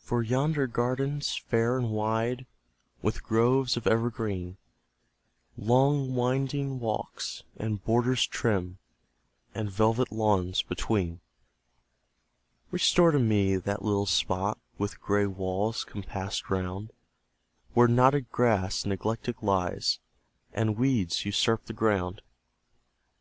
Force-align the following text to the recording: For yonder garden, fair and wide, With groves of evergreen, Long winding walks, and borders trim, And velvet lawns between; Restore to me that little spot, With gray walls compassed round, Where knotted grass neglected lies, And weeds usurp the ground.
For 0.00 0.24
yonder 0.24 0.66
garden, 0.66 1.20
fair 1.20 1.78
and 1.78 1.90
wide, 1.92 2.46
With 3.00 3.22
groves 3.22 3.76
of 3.76 3.86
evergreen, 3.86 4.56
Long 5.56 6.16
winding 6.16 6.80
walks, 6.80 7.44
and 7.56 7.80
borders 7.84 8.26
trim, 8.26 8.78
And 9.54 9.70
velvet 9.70 10.10
lawns 10.10 10.62
between; 10.64 11.20
Restore 12.72 13.12
to 13.12 13.20
me 13.20 13.54
that 13.54 13.84
little 13.84 14.06
spot, 14.06 14.58
With 14.78 15.00
gray 15.00 15.26
walls 15.26 15.84
compassed 15.84 16.50
round, 16.50 16.92
Where 17.72 17.86
knotted 17.86 18.32
grass 18.32 18.84
neglected 18.84 19.36
lies, 19.42 20.00
And 20.52 20.76
weeds 20.76 21.24
usurp 21.24 21.66
the 21.66 21.72
ground. 21.72 22.20